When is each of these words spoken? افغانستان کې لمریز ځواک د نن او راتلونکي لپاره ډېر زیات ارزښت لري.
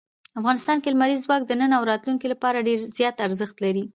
افغانستان 0.39 0.77
کې 0.79 0.93
لمریز 0.93 1.19
ځواک 1.25 1.41
د 1.45 1.51
نن 1.61 1.71
او 1.77 1.83
راتلونکي 1.91 2.27
لپاره 2.33 2.65
ډېر 2.67 2.79
زیات 2.97 3.15
ارزښت 3.27 3.55
لري. 3.65 3.85